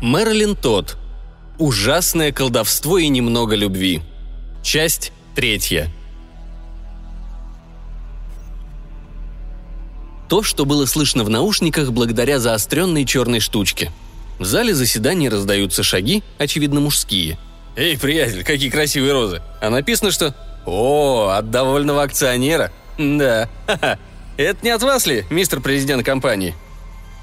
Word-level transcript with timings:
Мэрилин 0.00 0.56
Тот. 0.56 0.96
Ужасное 1.58 2.32
колдовство 2.32 2.96
и 2.96 3.08
немного 3.08 3.54
любви. 3.54 4.00
Часть 4.62 5.12
третья. 5.34 5.92
То, 10.30 10.42
что 10.42 10.64
было 10.64 10.86
слышно 10.86 11.22
в 11.22 11.28
наушниках 11.28 11.92
благодаря 11.92 12.38
заостренной 12.38 13.04
черной 13.04 13.40
штучке. 13.40 13.92
В 14.38 14.46
зале 14.46 14.74
заседаний 14.74 15.28
раздаются 15.28 15.82
шаги, 15.82 16.22
очевидно 16.38 16.80
мужские. 16.80 17.38
«Эй, 17.76 17.98
приятель, 17.98 18.42
какие 18.42 18.70
красивые 18.70 19.12
розы!» 19.12 19.42
А 19.60 19.68
написано, 19.68 20.12
что 20.12 20.34
«О, 20.64 21.28
от 21.28 21.50
довольного 21.50 22.02
акционера?» 22.02 22.72
«Да, 22.96 23.50
ха-ха. 23.66 23.98
Это 24.38 24.64
не 24.64 24.70
от 24.70 24.82
вас 24.82 25.06
ли, 25.06 25.26
мистер 25.28 25.60
президент 25.60 26.06
компании?» 26.06 26.54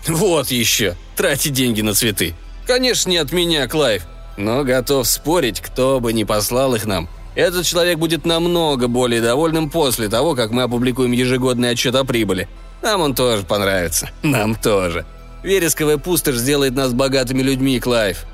«Вот 0.07 0.51
еще, 0.51 0.95
тратить 1.15 1.53
деньги 1.53 1.81
на 1.81 1.93
цветы. 1.95 2.35
Конечно, 2.67 3.09
не 3.09 3.17
от 3.17 3.31
меня, 3.31 3.67
Клайв. 3.67 4.03
Но 4.35 4.63
готов 4.63 5.07
спорить, 5.07 5.61
кто 5.61 5.99
бы 5.99 6.13
ни 6.13 6.25
послал 6.25 6.75
их 6.75 6.85
нам. 6.85 7.07
Этот 7.33 7.65
человек 7.65 7.97
будет 7.97 8.25
намного 8.25 8.87
более 8.87 9.21
довольным 9.21 9.69
после 9.69 10.09
того, 10.09 10.35
как 10.35 10.51
мы 10.51 10.63
опубликуем 10.63 11.11
ежегодный 11.11 11.69
отчет 11.69 11.95
о 11.95 12.03
прибыли. 12.03 12.47
Нам 12.81 13.01
он 13.01 13.15
тоже 13.15 13.43
понравится. 13.43 14.09
Нам 14.21 14.55
тоже. 14.55 15.05
Вересковая 15.43 15.97
пустошь 15.97 16.35
сделает 16.35 16.75
нас 16.75 16.93
богатыми 16.93 17.41
людьми, 17.41 17.79
Клайв. 17.79 18.25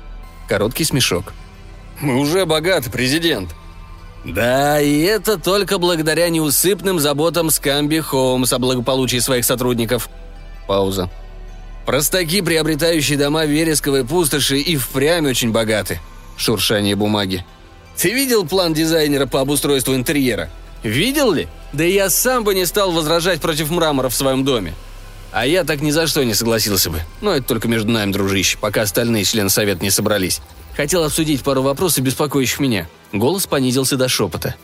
Короткий 0.48 0.84
смешок. 0.84 1.32
Мы 2.00 2.18
уже 2.18 2.44
богаты, 2.44 2.90
президент. 2.90 3.54
Да, 4.24 4.80
и 4.80 5.02
это 5.02 5.38
только 5.38 5.78
благодаря 5.78 6.28
неусыпным 6.28 6.98
заботам 6.98 7.50
Скамби 7.50 7.98
Хоумс 8.00 8.52
о 8.52 8.58
благополучии 8.58 9.18
своих 9.18 9.44
сотрудников. 9.44 10.08
Пауза. 10.66 11.08
Простаки, 11.86 12.40
приобретающие 12.40 13.18
дома 13.18 13.44
в 13.44 13.50
вересковой 13.50 14.04
пустоши, 14.04 14.58
и 14.58 14.76
впрямь 14.76 15.26
очень 15.26 15.52
богаты. 15.52 16.00
Шуршание 16.36 16.96
бумаги. 16.96 17.44
Ты 17.96 18.10
видел 18.10 18.46
план 18.46 18.74
дизайнера 18.74 19.26
по 19.26 19.40
обустройству 19.40 19.94
интерьера? 19.94 20.50
Видел 20.82 21.32
ли? 21.32 21.48
Да 21.72 21.84
я 21.84 22.10
сам 22.10 22.44
бы 22.44 22.54
не 22.54 22.66
стал 22.66 22.92
возражать 22.92 23.40
против 23.40 23.70
мрамора 23.70 24.08
в 24.08 24.14
своем 24.14 24.44
доме. 24.44 24.74
А 25.32 25.46
я 25.46 25.64
так 25.64 25.80
ни 25.80 25.90
за 25.90 26.06
что 26.06 26.24
не 26.24 26.34
согласился 26.34 26.90
бы. 26.90 27.00
Но 27.20 27.32
это 27.32 27.46
только 27.46 27.68
между 27.68 27.90
нами, 27.90 28.12
дружище, 28.12 28.56
пока 28.60 28.82
остальные 28.82 29.24
члены 29.24 29.50
совета 29.50 29.82
не 29.82 29.90
собрались. 29.90 30.40
Хотел 30.76 31.04
обсудить 31.04 31.42
пару 31.42 31.62
вопросов, 31.62 32.04
беспокоящих 32.04 32.60
меня. 32.60 32.88
Голос 33.12 33.46
понизился 33.46 33.96
до 33.96 34.08
шепота. 34.08 34.54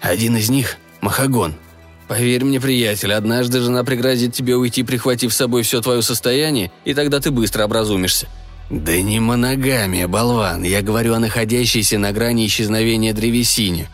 Один 0.00 0.36
из 0.36 0.50
них– 0.50 0.76
Махагон. 1.00 1.54
Поверь 2.08 2.42
мне, 2.44 2.58
приятель, 2.58 3.12
однажды 3.12 3.60
жена 3.60 3.84
пригрозит 3.84 4.32
тебе 4.32 4.56
уйти, 4.56 4.82
прихватив 4.82 5.32
с 5.32 5.36
собой 5.36 5.62
все 5.62 5.82
твое 5.82 6.00
состояние, 6.00 6.72
и 6.86 6.94
тогда 6.94 7.20
ты 7.20 7.30
быстро 7.30 7.64
образумишься. 7.64 8.26
Да 8.70 9.00
не 9.00 9.20
моногамия, 9.20 10.08
болван. 10.08 10.62
Я 10.62 10.80
говорю 10.80 11.14
о 11.14 11.18
находящейся 11.18 11.98
на 11.98 12.12
грани 12.12 12.46
исчезновения 12.46 13.12
древесине. 13.12 13.88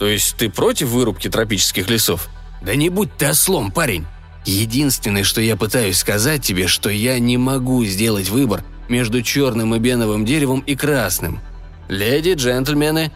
То 0.00 0.08
есть 0.08 0.36
ты 0.36 0.50
против 0.50 0.88
вырубки 0.88 1.28
тропических 1.28 1.88
лесов? 1.88 2.28
Да 2.60 2.74
не 2.74 2.90
будь 2.90 3.16
ты 3.16 3.28
ослом, 3.28 3.70
парень. 3.70 4.04
Единственное, 4.44 5.22
что 5.24 5.40
я 5.40 5.56
пытаюсь 5.56 5.98
сказать 5.98 6.42
тебе, 6.42 6.66
что 6.66 6.90
я 6.90 7.18
не 7.18 7.38
могу 7.38 7.84
сделать 7.84 8.30
выбор 8.30 8.64
между 8.88 9.22
черным 9.22 9.74
и 9.74 9.78
беновым 9.78 10.24
деревом 10.24 10.60
и 10.60 10.74
красным. 10.74 11.40
Леди, 11.88 12.34
джентльмены, 12.34 13.12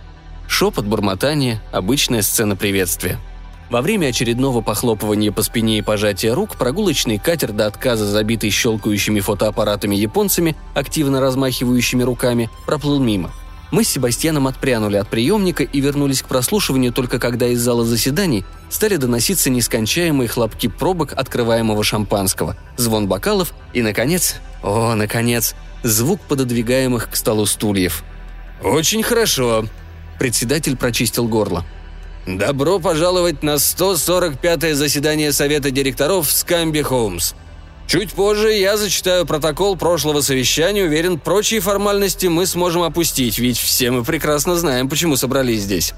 шепот 0.46 0.84
бормотания, 0.84 1.62
обычная 1.72 2.22
сцена 2.22 2.54
приветствия. 2.56 3.18
Во 3.74 3.82
время 3.82 4.06
очередного 4.06 4.60
похлопывания 4.60 5.32
по 5.32 5.42
спине 5.42 5.78
и 5.78 5.82
пожатия 5.82 6.32
рук 6.32 6.54
прогулочный 6.54 7.18
катер 7.18 7.50
до 7.50 7.66
отказа, 7.66 8.06
забитый 8.06 8.50
щелкающими 8.50 9.18
фотоаппаратами 9.18 9.96
японцами, 9.96 10.54
активно 10.74 11.20
размахивающими 11.20 12.04
руками, 12.04 12.50
проплыл 12.66 13.00
мимо. 13.00 13.32
Мы 13.72 13.82
с 13.82 13.88
Себастьяном 13.88 14.46
отпрянули 14.46 14.96
от 14.96 15.08
приемника 15.08 15.64
и 15.64 15.80
вернулись 15.80 16.22
к 16.22 16.28
прослушиванию 16.28 16.92
только 16.92 17.18
когда 17.18 17.48
из 17.48 17.60
зала 17.60 17.84
заседаний 17.84 18.44
стали 18.70 18.94
доноситься 18.94 19.50
нескончаемые 19.50 20.28
хлопки 20.28 20.68
пробок 20.68 21.12
открываемого 21.12 21.82
шампанского, 21.82 22.56
звон 22.76 23.08
бокалов 23.08 23.54
и, 23.72 23.82
наконец, 23.82 24.36
о, 24.62 24.94
наконец, 24.94 25.56
звук 25.82 26.20
пододвигаемых 26.20 27.10
к 27.10 27.16
столу 27.16 27.44
стульев. 27.44 28.04
«Очень 28.62 29.02
хорошо»,– 29.02 29.64
председатель 30.20 30.76
прочистил 30.76 31.26
горло. 31.26 31.64
«Добро 32.26 32.78
пожаловать 32.78 33.42
на 33.42 33.56
145-е 33.56 34.74
заседание 34.74 35.30
Совета 35.30 35.70
директоров 35.70 36.30
Скамби 36.30 36.80
Холмс. 36.80 37.34
Чуть 37.86 38.12
позже 38.12 38.54
я 38.54 38.78
зачитаю 38.78 39.26
протокол 39.26 39.76
прошлого 39.76 40.22
совещания, 40.22 40.84
уверен, 40.84 41.18
прочие 41.18 41.60
формальности 41.60 42.26
мы 42.26 42.46
сможем 42.46 42.80
опустить, 42.82 43.38
ведь 43.38 43.58
все 43.58 43.90
мы 43.90 44.04
прекрасно 44.04 44.56
знаем, 44.56 44.88
почему 44.88 45.16
собрались 45.16 45.62
здесь». 45.62 45.92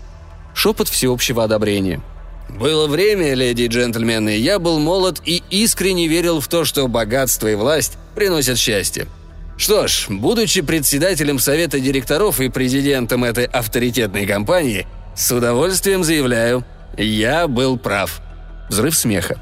Шепот 0.53 0.88
всеобщего 0.88 1.44
одобрения. 1.44 2.00
«Было 2.48 2.88
время, 2.88 3.34
леди 3.34 3.62
и 3.62 3.69
джентльмены, 3.69 4.37
я 4.37 4.58
был 4.58 4.81
молод 4.81 5.22
и 5.25 5.44
искренне 5.50 6.08
верил 6.08 6.41
в 6.41 6.48
то, 6.48 6.64
что 6.64 6.88
богатство 6.88 7.47
и 7.47 7.54
власть 7.54 7.98
приносят 8.16 8.58
счастье. 8.58 9.06
Что 9.56 9.87
ж, 9.87 10.06
будучи 10.08 10.60
председателем 10.60 11.38
совета 11.38 11.78
директоров 11.78 12.41
и 12.41 12.48
президентом 12.48 13.22
этой 13.22 13.44
авторитетной 13.44 14.26
компании, 14.26 14.87
с 15.16 15.32
удовольствием 15.32 16.04
заявляю, 16.04 16.65
я 16.97 17.49
был 17.49 17.78
прав. 17.78 18.21
Взрыв 18.69 18.97
смеха. 18.97 19.41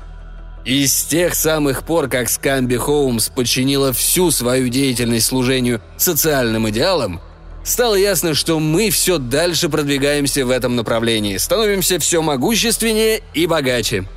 И 0.65 0.87
с 0.87 1.05
тех 1.05 1.35
самых 1.35 1.83
пор, 1.83 2.09
как 2.09 2.31
Скамби 2.31 2.77
Хоумс 2.77 3.29
подчинила 3.29 3.93
всю 3.93 4.31
свою 4.31 4.69
деятельность 4.69 5.27
служению 5.27 5.83
социальным 5.99 6.69
идеалам, 6.71 7.21
стало 7.65 7.97
ясно, 7.97 8.35
что 8.35 8.59
мы 8.61 8.91
все 8.91 9.19
дальше 9.19 9.69
продвигаемся 9.69 10.47
в 10.47 10.51
этом 10.51 10.75
направлении, 10.77 11.37
становимся 11.37 11.99
все 11.99 12.23
могущественнее 12.23 13.21
и 13.35 13.47
богаче. 13.47 14.09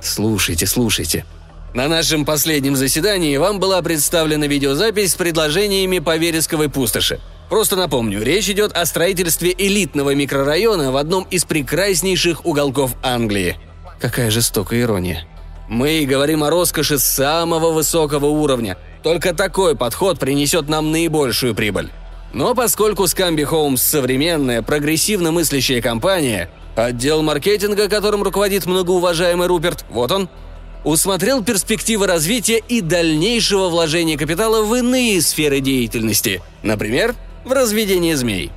Слушайте, 0.00 0.66
слушайте. 0.66 1.26
На 1.74 1.86
нашем 1.86 2.24
последнем 2.24 2.76
заседании 2.76 3.36
вам 3.36 3.60
была 3.60 3.82
представлена 3.82 4.46
видеозапись 4.46 5.12
с 5.12 5.16
предложениями 5.16 5.98
по 5.98 6.16
Вересковой 6.16 6.68
пустоши. 6.68 7.20
Просто 7.50 7.74
напомню, 7.74 8.22
речь 8.22 8.48
идет 8.48 8.72
о 8.76 8.86
строительстве 8.86 9.52
элитного 9.58 10.14
микрорайона 10.14 10.92
в 10.92 10.96
одном 10.96 11.24
из 11.24 11.44
прекраснейших 11.44 12.46
уголков 12.46 12.94
Англии. 13.02 13.56
Какая 13.98 14.30
жестокая 14.30 14.82
ирония. 14.82 15.26
Мы 15.68 16.06
говорим 16.06 16.44
о 16.44 16.50
роскоши 16.50 16.98
самого 16.98 17.72
высокого 17.72 18.26
уровня. 18.26 18.78
Только 19.02 19.34
такой 19.34 19.76
подход 19.76 20.20
принесет 20.20 20.68
нам 20.68 20.92
наибольшую 20.92 21.56
прибыль. 21.56 21.90
Но 22.32 22.54
поскольку 22.54 23.04
Scambi 23.04 23.42
Homes– 23.42 23.76
современная, 23.78 24.62
прогрессивно 24.62 25.32
мыслящая 25.32 25.82
компания, 25.82 26.48
отдел 26.76 27.22
маркетинга, 27.22 27.88
которым 27.88 28.22
руководит 28.22 28.66
многоуважаемый 28.66 29.48
Руперт, 29.48 29.84
вот 29.90 30.12
он, 30.12 30.28
усмотрел 30.84 31.42
перспективы 31.42 32.06
развития 32.06 32.62
и 32.68 32.80
дальнейшего 32.80 33.68
вложения 33.68 34.16
капитала 34.16 34.62
в 34.62 34.72
иные 34.76 35.20
сферы 35.20 35.58
деятельности, 35.58 36.42
например, 36.62 37.16
в 37.44 37.52
разведение 37.52 38.16
змей. 38.16 38.50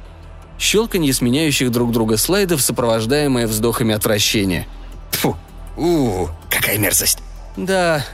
Щелканье 0.59 1.13
сменяющих 1.13 1.71
друг 1.71 1.91
друга 1.91 2.17
слайдов, 2.17 2.61
сопровождаемое 2.61 3.47
вздохами 3.47 3.93
отвращения. 3.93 4.67
Фу, 5.11 5.35
у, 5.77 6.27
какая 6.49 6.77
мерзость. 6.77 7.19
Да, 7.57 8.05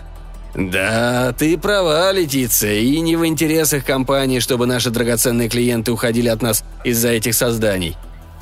да, 0.55 1.33
ты 1.37 1.57
права, 1.57 2.11
Летиция, 2.11 2.79
и 2.79 2.99
не 3.01 3.15
в 3.15 3.25
интересах 3.25 3.85
компании, 3.85 4.39
чтобы 4.39 4.65
наши 4.65 4.89
драгоценные 4.89 5.47
клиенты 5.47 5.91
уходили 5.91 6.27
от 6.27 6.41
нас 6.41 6.63
из-за 6.83 7.09
этих 7.09 7.35
созданий. 7.35 7.95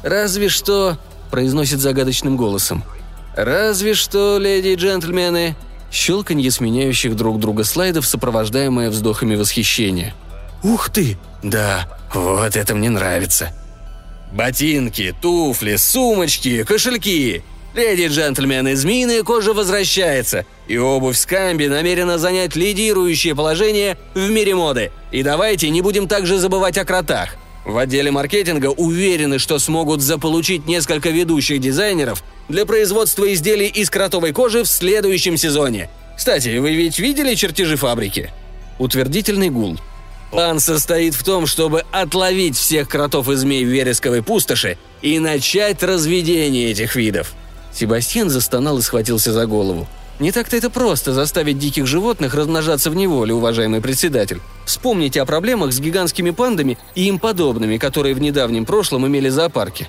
Разве 0.04 0.48
что, 0.48 0.98
произносит 1.32 1.80
загадочным 1.80 2.38
голосом, 2.38 2.84
разве 3.36 3.94
что, 3.94 4.38
леди 4.40 4.70
и 4.70 4.76
джентльмены, 4.76 5.56
щелканье 5.92 6.50
сменяющих 6.50 7.16
друг 7.16 7.40
друга 7.40 7.64
слайдов, 7.64 8.06
сопровождаемое 8.06 8.90
вздохами 8.90 9.36
восхищения. 9.36 10.14
«Ух 10.64 10.90
ты! 10.90 11.18
Да, 11.44 11.97
вот 12.14 12.56
это 12.56 12.76
мне 12.76 12.90
нравится!» 12.90 13.54
Ботинки, 14.32 15.16
туфли, 15.22 15.78
сумочки, 15.78 16.64
кошельки. 16.64 17.44
Леди 17.74 18.02
и 18.02 18.08
джентльмены, 18.08 18.76
змеиная 18.76 19.24
кожа 19.24 19.54
возвращается, 19.54 20.46
и 20.68 20.78
обувь 20.78 21.18
Скамби 21.18 21.68
намерена 21.68 22.18
занять 22.18 22.56
лидирующее 22.56 23.36
положение 23.36 23.98
в 24.16 24.30
мире 24.30 24.56
моды. 24.56 24.92
И 25.12 25.22
давайте 25.22 25.70
не 25.70 25.82
будем 25.82 26.08
также 26.08 26.40
забывать 26.40 26.78
о 26.78 26.86
кротах. 26.86 27.36
В 27.66 27.78
отделе 27.78 28.12
маркетинга 28.12 28.68
уверены, 28.68 29.40
что 29.40 29.60
смогут 29.60 30.02
заполучить 30.02 30.66
несколько 30.66 31.10
ведущих 31.10 31.60
дизайнеров 31.60 32.24
для 32.50 32.66
производства 32.66 33.32
изделий 33.32 33.68
из 33.68 33.90
кротовой 33.90 34.32
кожи 34.32 34.64
в 34.64 34.68
следующем 34.68 35.38
сезоне. 35.38 35.90
Кстати, 36.18 36.58
вы 36.58 36.74
ведь 36.74 36.98
видели 36.98 37.36
чертежи 37.36 37.76
фабрики? 37.76 38.32
Утвердительный 38.80 39.50
гул. 39.50 39.78
План 40.32 40.60
состоит 40.60 41.16
в 41.16 41.24
том, 41.24 41.48
чтобы 41.48 41.84
отловить 41.92 42.58
всех 42.58 42.90
кротов 42.90 43.30
и 43.30 43.36
змей 43.36 43.64
в 43.64 43.70
вересковой 43.70 44.22
пустоши 44.22 44.78
и 45.02 45.20
начать 45.20 45.82
разведение 45.84 46.72
этих 46.72 46.96
видов. 46.96 47.34
Себастьян 47.74 48.30
застонал 48.30 48.78
и 48.80 48.82
схватился 48.82 49.32
за 49.32 49.46
голову. 49.46 49.88
Не 50.20 50.32
так-то 50.32 50.58
это 50.58 50.72
просто 50.72 51.14
заставить 51.14 51.60
диких 51.60 51.86
животных 51.86 52.34
размножаться 52.34 52.90
в 52.90 52.96
неволе, 52.96 53.34
уважаемый 53.36 53.82
председатель. 53.82 54.42
Вспомните 54.66 55.22
о 55.22 55.26
проблемах 55.26 55.72
с 55.72 55.80
гигантскими 55.80 56.32
пандами 56.32 56.78
и 56.96 57.04
им 57.08 57.20
подобными, 57.20 57.78
которые 57.78 58.16
в 58.16 58.20
недавнем 58.20 58.66
прошлом 58.66 59.06
имели 59.06 59.30
зоопарки. 59.30 59.88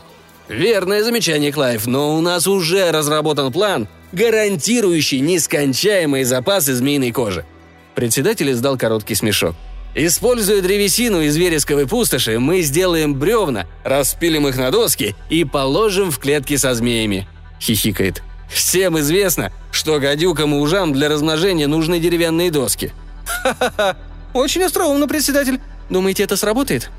Верное 0.49 1.03
замечание, 1.03 1.51
Клайв, 1.51 1.87
но 1.87 2.15
у 2.15 2.21
нас 2.21 2.47
уже 2.47 2.91
разработан 2.91 3.53
план, 3.53 3.89
гарантирующий 4.13 5.21
нескончаемые 5.21 6.27
запасы 6.27 6.75
змеиной 6.75 7.11
кожи. 7.11 7.45
Председатель 7.95 8.51
издал 8.53 8.77
короткий 8.77 9.15
смешок. 9.15 9.55
Используя 9.95 10.63
древесину 10.63 11.23
из 11.23 11.37
вересковой 11.37 11.87
пустоши, 11.87 12.39
мы 12.39 12.63
сделаем 12.63 13.15
бревна, 13.15 13.67
распилим 13.85 14.47
их 14.47 14.57
на 14.57 14.71
доски 14.71 15.17
и 15.31 15.45
положим 15.45 16.11
в 16.11 16.19
клетки 16.19 16.57
со 16.57 16.75
змеями. 16.75 17.27
Хихикает. 17.61 18.23
Всем 18.49 18.99
известно, 19.01 19.53
что 19.71 19.99
гадюкам 19.99 20.55
и 20.55 20.59
ужам 20.59 20.93
для 20.93 21.09
размножения 21.09 21.67
нужны 21.67 21.99
деревянные 22.01 22.51
доски. 22.51 22.93
Ха-ха-ха. 23.27 23.97
Очень 24.33 24.65
остроумно, 24.65 25.09
председатель. 25.09 25.61
Думаете, 25.91 26.23
это 26.23 26.37
сработает? 26.37 26.91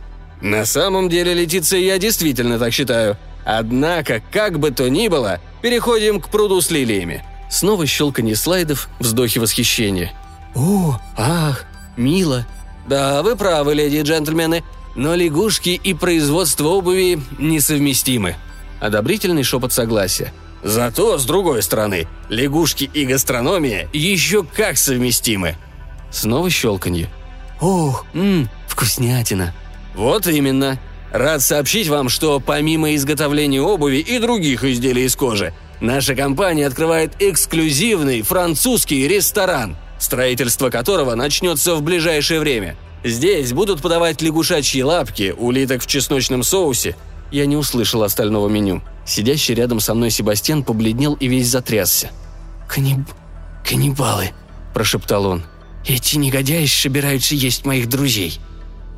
На 0.42 0.66
самом 0.66 1.10
деле, 1.10 1.34
Летиция, 1.34 1.80
я 1.80 1.98
действительно 1.98 2.60
так 2.60 2.74
считаю. 2.74 3.18
Однако, 3.46 4.22
как 4.32 4.60
бы 4.60 4.72
то 4.72 4.90
ни 4.90 5.08
было, 5.08 5.40
переходим 5.62 6.22
к 6.22 6.30
пруду 6.30 6.62
с 6.62 6.70
лилиями. 6.70 7.24
Снова 7.50 7.86
щелканье 7.86 8.36
слайдов, 8.36 8.90
вздохи 9.00 9.40
восхищения. 9.40 10.14
О, 10.56 11.00
ах, 11.18 11.66
мило. 11.98 12.46
Да, 12.90 13.22
вы 13.22 13.36
правы, 13.36 13.76
леди 13.76 13.98
и 13.98 14.02
джентльмены, 14.02 14.64
но 14.96 15.14
лягушки 15.14 15.70
и 15.70 15.94
производство 15.94 16.70
обуви 16.70 17.22
несовместимы. 17.38 18.36
Одобрительный 18.80 19.44
шепот 19.44 19.72
согласия. 19.72 20.34
Зато, 20.64 21.20
с 21.20 21.26
другой 21.26 21.62
стороны, 21.62 22.08
лягушки 22.30 22.90
и 22.92 23.06
гастрономия 23.06 23.88
еще 23.94 24.44
как 24.44 24.78
совместимы. 24.78 25.56
Снова 26.10 26.50
щелканье. 26.50 27.12
Ох, 27.62 28.08
ммм, 28.14 28.50
вкуснятина. 28.68 29.54
Вот 29.94 30.26
именно. 30.26 30.80
Рад 31.12 31.44
сообщить 31.44 31.90
вам, 31.90 32.10
что 32.10 32.40
помимо 32.40 32.96
изготовления 32.96 33.62
обуви 33.62 33.98
и 33.98 34.18
других 34.18 34.64
изделий 34.64 35.06
из 35.06 35.16
кожи, 35.16 35.54
наша 35.80 36.16
компания 36.16 36.66
открывает 36.66 37.14
эксклюзивный 37.20 38.24
французский 38.24 39.08
ресторан, 39.08 39.76
строительство 40.00 40.70
которого 40.70 41.16
начнется 41.16 41.76
в 41.76 41.82
ближайшее 41.82 42.40
время. 42.40 42.76
Здесь 43.04 43.54
будут 43.54 43.82
подавать 43.82 44.22
лягушачьи 44.22 44.82
лапки, 44.82 45.34
улиток 45.38 45.82
в 45.84 45.88
чесночном 45.88 46.44
соусе. 46.44 46.96
Я 47.32 47.46
не 47.46 47.56
услышал 47.56 48.04
остального 48.04 48.50
меню. 48.50 48.82
Сидящий 49.06 49.54
рядом 49.54 49.80
со 49.80 49.94
мной 49.94 50.10
Себастьян 50.10 50.64
побледнел 50.64 51.14
и 51.14 51.28
весь 51.28 51.48
затрясся. 51.48 52.10
«Канниб... 52.68 53.08
каннибалы»,– 53.66 54.32
прошептал 54.74 55.26
он. 55.26 55.44
«Эти 55.86 56.18
негодяи 56.18 56.66
собираются 56.66 57.36
есть 57.36 57.66
моих 57.66 57.88
друзей». 57.88 58.40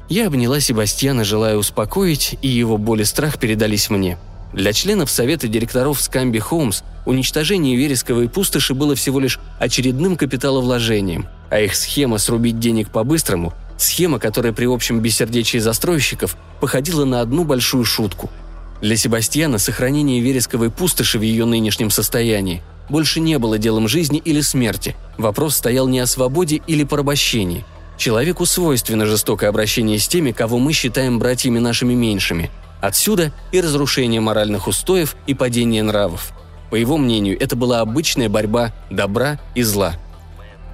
Я 0.10 0.28
обняла 0.28 0.60
Себастьяна, 0.60 1.24
желая 1.24 1.56
успокоить, 1.56 2.36
и 2.42 2.48
его 2.50 2.78
боль 2.78 3.02
и 3.02 3.06
страх 3.06 3.40
передались 3.40 3.90
мне. 3.90 4.18
Для 4.52 4.74
членов 4.74 5.10
совета 5.10 5.48
директоров 5.48 6.02
Скамби 6.02 6.40
Холмс 6.40 6.82
уничтожение 7.06 7.76
вересковой 7.76 8.30
пустоши 8.30 8.74
было 8.74 8.96
всего 8.96 9.20
лишь 9.20 9.40
очередным 9.60 10.18
капиталовложением, 10.18 11.28
а 11.50 11.60
их 11.60 11.76
схема 11.76 12.18
срубить 12.18 12.60
денег 12.60 12.90
по-быстрому– 12.90 13.54
схема, 13.78 14.20
которая 14.20 14.54
при 14.54 14.66
общем 14.66 15.00
бессердечии 15.00 15.58
застройщиков 15.58 16.38
походила 16.60 17.04
на 17.06 17.22
одну 17.22 17.44
большую 17.44 17.86
шутку– 17.86 18.30
для 18.82 18.98
Себастьяна 18.98 19.60
сохранение 19.60 20.22
вересковой 20.22 20.72
пустоши 20.72 21.20
в 21.20 21.22
ее 21.22 21.46
нынешнем 21.46 21.92
состоянии 21.92 22.64
больше 22.90 23.20
не 23.20 23.38
было 23.38 23.58
делом 23.58 23.88
жизни 23.88 24.22
или 24.24 24.42
смерти. 24.42 24.96
Вопрос 25.18 25.56
стоял 25.56 25.88
не 25.88 26.00
о 26.00 26.08
свободе 26.08 26.62
или 26.68 26.84
порабощении. 26.84 27.64
Человеку 27.98 28.46
свойственно 28.46 29.06
жестокое 29.06 29.50
обращение 29.50 30.00
с 30.00 30.08
теми, 30.08 30.32
кого 30.32 30.58
мы 30.58 30.74
считаем 30.74 31.20
братьями 31.20 31.60
нашими 31.60 31.94
меньшими. 31.94 32.50
Отсюда 32.82 33.32
и 33.52 33.62
разрушение 33.62 34.20
моральных 34.20 34.68
устоев 34.68 35.16
и 35.28 35.36
падение 35.36 35.84
нравов. 35.84 36.34
По 36.72 36.76
его 36.76 36.98
мнению, 36.98 37.40
это 37.40 37.56
была 37.56 37.82
обычная 37.82 38.30
борьба 38.30 38.74
добра 38.90 39.40
и 39.54 39.62
зла. 39.62 39.94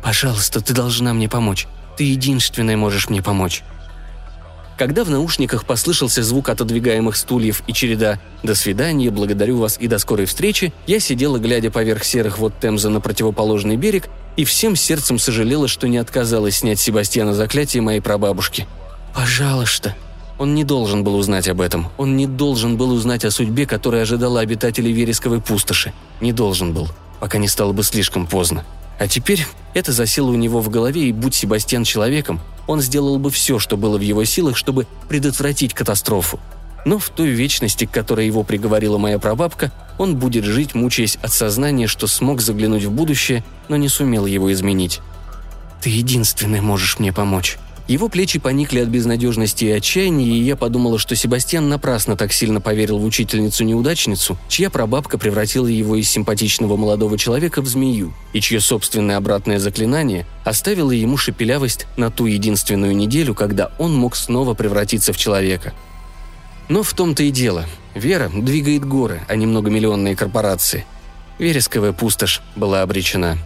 «Пожалуйста, 0.02 0.62
ты 0.62 0.74
должна 0.74 1.14
мне 1.14 1.28
помочь. 1.28 1.68
Ты 1.98 2.06
единственная 2.06 2.78
можешь 2.78 3.10
мне 3.10 3.22
помочь», 3.22 3.64
когда 4.78 5.04
в 5.04 5.10
наушниках 5.10 5.66
послышался 5.66 6.22
звук 6.22 6.50
отодвигаемых 6.50 7.16
стульев 7.16 7.64
и 7.66 7.74
череда 7.74 8.20
«До 8.44 8.54
свидания, 8.54 9.10
благодарю 9.10 9.58
вас 9.58 9.78
и 9.80 9.88
до 9.88 9.98
скорой 9.98 10.28
встречи», 10.28 10.72
я 10.86 11.00
сидела, 11.00 11.40
глядя 11.40 11.72
поверх 11.72 12.04
серых 12.04 12.38
вод 12.38 12.54
Темза 12.62 12.90
на 12.90 13.02
противоположный 13.02 13.76
берег, 13.76 14.08
и 14.36 14.46
всем 14.46 14.76
сердцем 14.76 15.18
сожалела, 15.18 15.68
что 15.68 15.88
не 15.88 15.98
отказалась 15.98 16.58
снять 16.58 16.80
Себастьяна 16.80 17.34
заклятие 17.34 17.82
моей 17.82 18.02
прабабушки. 18.02 18.68
«Пожалуйста», 19.16 19.96
он 20.38 20.54
не 20.54 20.64
должен 20.64 21.04
был 21.04 21.16
узнать 21.16 21.48
об 21.48 21.62
этом. 21.62 21.88
Он 21.98 22.16
не 22.16 22.28
должен 22.28 22.78
был 22.78 22.92
узнать 22.92 23.26
о 23.26 23.32
судьбе, 23.32 23.66
которая 23.66 24.04
ожидала 24.04 24.40
обитателей 24.40 24.92
вересковой 24.92 25.42
пустоши. 25.42 25.94
Не 26.22 26.32
должен 26.32 26.74
был, 26.74 26.90
пока 27.20 27.38
не 27.38 27.48
стало 27.48 27.74
бы 27.74 27.84
слишком 27.84 28.28
поздно. 28.28 28.64
А 29.00 29.08
теперь 29.08 29.46
это 29.74 29.92
засело 29.92 30.30
у 30.30 30.36
него 30.36 30.60
в 30.60 30.70
голове, 30.70 31.10
и 31.10 31.12
будь 31.12 31.36
Себастьян 31.36 31.84
человеком, 31.84 32.40
он 32.68 32.82
сделал 32.82 33.18
бы 33.20 33.30
все, 33.30 33.60
что 33.60 33.78
было 33.78 33.98
в 33.98 34.02
его 34.02 34.26
силах, 34.26 34.58
чтобы 34.58 34.88
предотвратить 35.08 35.74
катастрофу. 35.74 36.40
Но 36.86 37.00
в 37.00 37.10
той 37.10 37.30
вечности, 37.30 37.86
к 37.86 37.92
которой 37.92 38.26
его 38.26 38.44
приговорила 38.44 38.98
моя 38.98 39.20
прабабка, 39.20 39.72
он 39.98 40.16
будет 40.16 40.46
жить, 40.46 40.74
мучаясь 40.74 41.18
от 41.22 41.32
сознания, 41.32 41.88
что 41.88 42.08
смог 42.08 42.42
заглянуть 42.42 42.86
в 42.86 42.92
будущее, 42.92 43.44
но 43.68 43.76
не 43.76 43.90
сумел 43.90 44.26
его 44.26 44.52
изменить. 44.54 45.02
«Ты 45.82 45.90
единственный 45.90 46.62
можешь 46.62 46.98
мне 46.98 47.12
помочь», 47.14 47.58
его 47.88 48.10
плечи 48.10 48.38
поникли 48.38 48.80
от 48.80 48.90
безнадежности 48.90 49.66
и 49.66 49.72
отчаяния, 49.72 50.28
и 50.28 50.44
я 50.44 50.58
подумала, 50.58 51.00
что 51.00 51.16
Себастьян 51.16 51.70
напрасно 51.70 52.18
так 52.18 52.34
сильно 52.34 52.60
поверил 52.60 53.00
в 53.00 53.06
учительницу-неудачницу, 53.06 54.38
чья 54.50 54.70
прабабка 54.70 55.18
превратила 55.18 55.68
его 55.68 55.96
из 55.96 56.10
симпатичного 56.10 56.76
молодого 56.76 57.18
человека 57.18 57.62
в 57.62 57.68
змею, 57.68 58.14
и 58.34 58.42
чье 58.42 58.60
собственное 58.60 59.16
обратное 59.16 59.58
заклинание 59.58 60.26
оставило 60.44 60.92
ему 60.92 61.16
шепелявость 61.16 61.88
на 61.96 62.12
ту 62.12 62.26
единственную 62.26 62.94
неделю, 62.96 63.34
когда 63.34 63.72
он 63.78 63.96
мог 63.96 64.18
снова 64.18 64.54
превратиться 64.54 65.14
в 65.14 65.18
человека. 65.18 65.74
Но 66.68 66.84
в 66.84 66.94
том-то 66.94 67.24
и 67.24 67.32
дело. 67.32 67.66
Вера 67.96 68.30
двигает 68.30 68.84
горы, 68.86 69.22
а 69.30 69.36
не 69.38 69.46
многомиллионные 69.46 70.16
корпорации. 70.16 70.86
Вересковая 71.40 71.94
пустошь 71.94 72.42
была 72.56 72.82
обречена. 72.82 73.38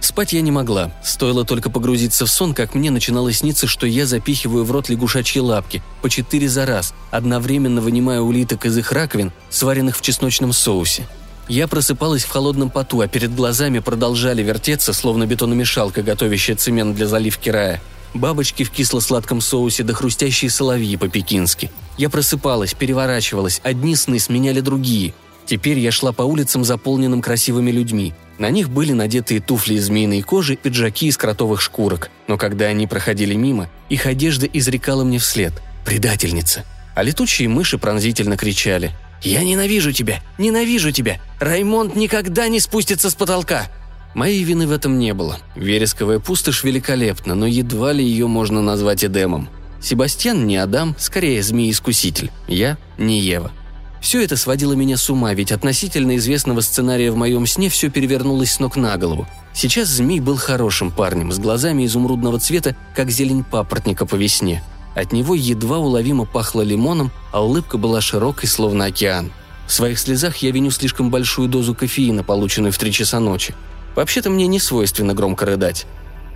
Спать 0.00 0.32
я 0.32 0.40
не 0.40 0.50
могла. 0.50 0.92
Стоило 1.02 1.44
только 1.44 1.70
погрузиться 1.70 2.24
в 2.24 2.30
сон, 2.30 2.54
как 2.54 2.74
мне 2.74 2.90
начинало 2.90 3.32
сниться, 3.32 3.66
что 3.66 3.86
я 3.86 4.06
запихиваю 4.06 4.64
в 4.64 4.70
рот 4.70 4.88
лягушачьи 4.88 5.40
лапки 5.40 5.82
по 6.02 6.08
четыре 6.08 6.48
за 6.48 6.66
раз, 6.66 6.94
одновременно 7.10 7.80
вынимая 7.80 8.20
улиток 8.20 8.66
из 8.66 8.76
их 8.78 8.92
раковин, 8.92 9.32
сваренных 9.50 9.96
в 9.96 10.00
чесночном 10.00 10.52
соусе. 10.52 11.06
Я 11.48 11.66
просыпалась 11.66 12.24
в 12.24 12.28
холодном 12.28 12.70
поту, 12.70 13.00
а 13.00 13.08
перед 13.08 13.34
глазами 13.34 13.78
продолжали 13.78 14.42
вертеться, 14.42 14.92
словно 14.92 15.26
бетономешалка, 15.26 16.02
готовящая 16.02 16.56
цемент 16.56 16.94
для 16.94 17.06
заливки 17.06 17.48
рая. 17.48 17.80
Бабочки 18.14 18.64
в 18.64 18.70
кисло-сладком 18.70 19.40
соусе 19.40 19.82
да 19.82 19.94
хрустящие 19.94 20.50
соловьи 20.50 20.96
по-пекински. 20.96 21.70
Я 21.96 22.10
просыпалась, 22.10 22.74
переворачивалась, 22.74 23.60
одни 23.64 23.96
сны 23.96 24.18
сменяли 24.18 24.60
другие. 24.60 25.14
Теперь 25.48 25.80
я 25.80 25.90
шла 25.90 26.12
по 26.12 26.22
улицам, 26.22 26.62
заполненным 26.62 27.22
красивыми 27.22 27.72
людьми– 27.72 28.14
на 28.38 28.50
них 28.50 28.70
были 28.70 28.92
надетые 28.92 29.40
туфли 29.40 29.74
из 29.74 29.86
змеиной 29.86 30.22
кожи, 30.22 30.54
пиджаки 30.56 31.08
из 31.08 31.16
кротовых 31.16 31.60
шкурок. 31.60 32.10
Но 32.28 32.38
когда 32.38 32.66
они 32.66 32.86
проходили 32.86 33.34
мимо, 33.34 33.68
их 33.88 34.06
одежда 34.06 34.46
изрекала 34.46 35.02
мне 35.02 35.18
вслед 35.18 35.52
«Предательница». 35.84 36.64
А 36.94 37.02
летучие 37.02 37.48
мыши 37.48 37.78
пронзительно 37.78 38.36
кричали 38.36 38.92
«Я 39.22 39.42
ненавижу 39.42 39.92
тебя! 39.92 40.22
Ненавижу 40.38 40.92
тебя! 40.92 41.20
Раймонд 41.40 41.96
никогда 41.96 42.48
не 42.48 42.60
спустится 42.60 43.10
с 43.10 43.14
потолка!» 43.14 43.66
Моей 44.14 44.42
вины 44.44 44.66
в 44.66 44.72
этом 44.72 44.98
не 44.98 45.12
было. 45.14 45.38
Вересковая 45.54 46.18
пустошь 46.18 46.64
великолепна, 46.64 47.34
но 47.34 47.46
едва 47.46 47.92
ли 47.92 48.04
ее 48.04 48.26
можно 48.26 48.62
назвать 48.62 49.04
Эдемом. 49.04 49.48
Себастьян 49.82 50.46
не 50.46 50.56
Адам, 50.56 50.96
скорее 50.98 51.42
змеи-искуситель. 51.42 52.30
Я 52.46 52.78
не 52.96 53.20
Ева. 53.20 53.52
Все 54.00 54.22
это 54.22 54.36
сводило 54.36 54.74
меня 54.74 54.96
с 54.96 55.10
ума, 55.10 55.34
ведь 55.34 55.52
относительно 55.52 56.16
известного 56.16 56.60
сценария 56.60 57.10
в 57.10 57.16
моем 57.16 57.46
сне 57.46 57.68
все 57.68 57.90
перевернулось 57.90 58.52
с 58.52 58.60
ног 58.60 58.76
на 58.76 58.96
голову. 58.96 59.26
Сейчас 59.52 59.88
змей 59.88 60.20
был 60.20 60.36
хорошим 60.36 60.90
парнем, 60.90 61.32
с 61.32 61.38
глазами 61.38 61.84
изумрудного 61.84 62.38
цвета, 62.38 62.76
как 62.94 63.10
зелень 63.10 63.44
папоротника 63.44 64.06
по 64.06 64.14
весне. 64.14 64.62
От 64.94 65.12
него 65.12 65.34
едва 65.34 65.78
уловимо 65.78 66.24
пахло 66.24 66.62
лимоном, 66.62 67.10
а 67.32 67.44
улыбка 67.44 67.76
была 67.76 68.00
широкой, 68.00 68.48
словно 68.48 68.86
океан. 68.86 69.32
В 69.66 69.72
своих 69.72 69.98
слезах 69.98 70.38
я 70.38 70.50
виню 70.50 70.70
слишком 70.70 71.10
большую 71.10 71.48
дозу 71.48 71.74
кофеина, 71.74 72.24
полученную 72.24 72.72
в 72.72 72.78
три 72.78 72.92
часа 72.92 73.20
ночи. 73.20 73.54
Вообще-то 73.94 74.30
мне 74.30 74.46
не 74.46 74.60
свойственно 74.60 75.12
громко 75.12 75.44
рыдать. 75.44 75.86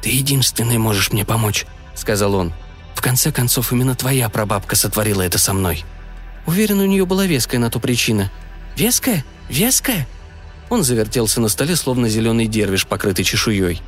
«Ты 0.03 0.11
единственный 0.11 0.79
можешь 0.79 1.13
мне 1.13 1.25
помочь»,— 1.25 1.65
сказал 1.95 2.35
он. 2.35 2.53
«В 2.95 3.01
конце 3.01 3.33
концов, 3.33 3.73
именно 3.73 3.95
твоя 3.95 4.29
прабабка 4.29 4.77
сотворила 4.77 5.23
это 5.23 5.39
со 5.39 5.53
мной». 5.53 5.85
Уверен, 6.47 6.81
у 6.81 6.87
нее 6.87 7.07
была 7.07 7.27
веская 7.27 7.59
на 7.59 7.71
то 7.71 7.79
причина. 7.79 8.31
Веская? 8.77 9.25
Веская? 9.49 10.09
Он 10.71 10.83
завертелся 10.83 11.41
на 11.41 11.49
столе, 11.49 11.77
словно 11.77 12.09
зеленый 12.09 12.47
дервиш, 12.47 12.87
покрытый 12.87 13.25
чешуей. 13.25 13.81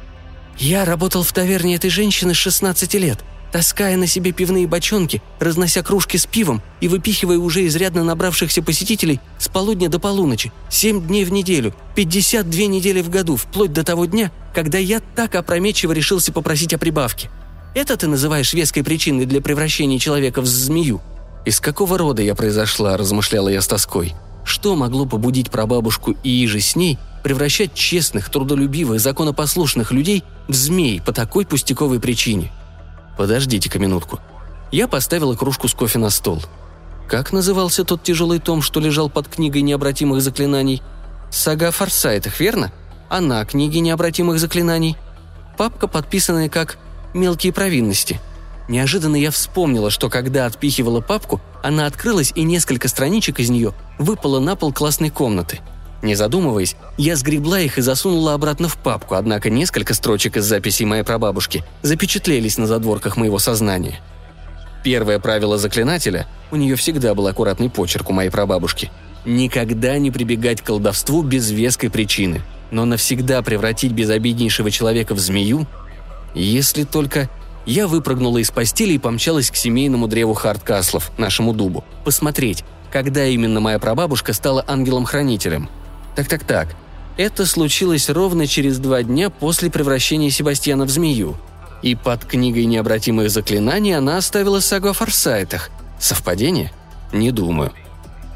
«Я 0.59 0.85
работал 0.85 1.25
в 1.25 1.33
таверне 1.33 1.75
этой 1.75 1.91
женщины 1.91 2.33
с 2.33 2.37
16 2.37 2.95
лет 2.95 3.25
таская 3.55 3.97
на 3.97 4.09
себе 4.09 4.33
пивные 4.33 4.67
бочонки, 4.67 5.23
разнося 5.39 5.85
кружки 5.85 6.17
с 6.17 6.27
пивом 6.27 6.61
и 6.81 6.89
выпихивая 6.89 7.39
уже 7.39 7.65
изрядно 7.69 8.03
набравшихся 8.03 8.63
посетителей 8.63 9.21
с 9.39 9.47
полудня 9.47 9.89
до 9.89 10.01
полуночи, 10.01 10.53
семь 10.69 11.07
дней 11.07 11.25
в 11.25 11.31
неделю, 11.31 11.73
52 11.95 12.67
недели 12.67 13.01
в 13.01 13.11
году, 13.11 13.37
вплоть 13.37 13.73
до 13.73 13.85
того 13.85 14.07
дня, 14.07 14.33
когда 14.53 14.79
я 14.79 14.99
так 14.99 15.37
опрометчиво 15.37 15.93
решился 15.93 16.33
попросить 16.33 16.75
о 16.75 16.79
прибавке. 16.79 17.31
Это 17.77 17.97
ты 17.97 18.09
называешь 18.09 18.53
веской 18.55 18.83
причиной 18.83 19.25
для 19.25 19.41
превращения 19.41 20.01
человека 20.01 20.41
в 20.41 20.47
змею? 20.47 21.01
Из 21.45 21.61
какого 21.61 21.99
рода 21.99 22.23
я 22.23 22.35
произошла, 22.35 22.97
размышляла 22.97 23.49
я 23.49 23.61
с 23.61 23.67
тоской. 23.67 24.15
Что 24.45 24.77
могло 24.77 25.07
побудить 25.07 25.51
прабабушку 25.51 26.15
и 26.23 26.45
иже 26.45 26.61
с 26.61 26.77
ней 26.77 26.99
превращать 27.23 27.75
честных, 27.75 28.31
трудолюбивых, 28.31 29.01
законопослушных 29.01 29.93
людей 29.93 30.23
в 30.49 30.55
змей 30.55 31.01
по 31.01 31.13
такой 31.13 31.47
пустяковой 31.47 32.01
причине– 32.01 32.53
Подождите-ка 33.17 33.79
минутку. 33.79 34.21
Я 34.73 34.89
поставила 34.89 35.37
кружку 35.37 35.69
с 35.69 35.75
кофе 35.75 35.99
на 35.99 36.11
стол. 36.11 36.43
Как 37.09 37.33
назывался 37.33 37.85
тот 37.85 38.03
тяжелый 38.03 38.41
том, 38.41 38.63
что 38.63 38.81
лежал 38.81 39.09
под 39.09 39.29
книгой 39.29 39.63
необратимых 39.63 40.21
заклинаний? 40.21 40.83
Сага 41.31 41.69
о 41.69 41.71
Форсайтах, 41.71 42.41
верно? 42.41 42.73
Она 43.09 43.45
книги 43.45 43.79
необратимых 43.79 44.41
заклинаний. 44.41 44.97
Папка, 45.57 45.87
подписанная 45.87 46.49
как 46.49 46.79
«Мелкие 47.13 47.53
провинности». 47.53 48.21
Неожиданно 48.69 49.17
я 49.17 49.31
вспомнила, 49.31 49.91
что 49.91 50.09
когда 50.09 50.47
отпихивала 50.47 51.01
папку, 51.01 51.41
она 51.63 51.87
открылась 51.87 52.33
и 52.35 52.43
несколько 52.43 52.89
страничек 52.89 53.41
из 53.41 53.51
нее 53.51 53.75
выпало 53.99 54.41
на 54.41 54.57
пол 54.57 54.73
классной 54.73 55.11
комнаты– 55.11 55.61
не 56.05 56.17
задумываясь, 56.17 56.77
я 56.99 57.17
сгребла 57.17 57.61
их 57.61 57.79
и 57.79 57.81
засунула 57.81 58.35
обратно 58.35 58.69
в 58.69 58.77
папку, 58.77 59.15
однако 59.15 59.49
несколько 59.49 59.95
строчек 59.95 60.37
из 60.37 60.45
записей 60.45 60.85
моей 60.85 61.03
прабабушки 61.03 61.65
запечатлелись 61.81 62.59
на 62.59 62.67
задворках 62.67 63.17
моего 63.17 63.39
сознания. 63.39 64.01
Первое 64.85 65.19
правило 65.19 65.57
заклинателя– 65.57 66.27
у 66.51 66.57
нее 66.57 66.77
всегда 66.77 67.15
был 67.15 67.27
аккуратный 67.27 67.71
почерк 67.71 68.11
у 68.11 68.13
моей 68.13 68.29
прабабушки– 68.29 68.93
никогда 69.25 69.97
не 69.97 70.11
прибегать 70.11 70.61
к 70.61 70.67
колдовству 70.67 71.23
без 71.23 71.51
веской 71.51 71.89
причины, 71.89 72.43
но 72.71 72.85
навсегда 72.85 73.41
превратить 73.41 73.93
безобиднейшего 73.93 74.71
человека 74.71 75.15
в 75.15 75.19
змею, 75.19 75.67
если 76.35 76.85
только 76.85 77.31
я 77.67 77.87
выпрыгнула 77.87 78.39
из 78.39 78.51
постели 78.51 78.95
и 78.95 78.99
помчалась 78.99 79.51
к 79.51 79.57
семейному 79.57 80.09
древу 80.09 80.35
Харткаслов, 80.35 81.11
нашему 81.19 81.53
дубу, 81.53 81.85
посмотреть, 82.05 82.65
когда 82.93 83.25
именно 83.27 83.61
моя 83.61 83.79
прабабушка 83.79 84.33
стала 84.33 84.65
ангелом-хранителем– 84.67 85.69
так-так-так. 86.15 86.69
Это 87.17 87.47
случилось 87.47 88.09
ровно 88.09 88.47
через 88.47 88.79
два 88.79 89.03
дня 89.03 89.31
после 89.31 89.71
превращения 89.71 90.31
Себастьяна 90.31 90.85
в 90.85 90.91
змею. 90.91 91.37
И 91.83 91.95
под 91.95 92.25
книгой 92.25 92.65
необратимых 92.65 93.31
заклинаний 93.31 93.97
она 93.97 94.17
оставила 94.17 94.61
сагу 94.61 94.89
о 94.89 94.93
форсайтах. 94.93 95.71
Совпадение? 95.99 96.73
Не 97.13 97.31
думаю. 97.31 97.73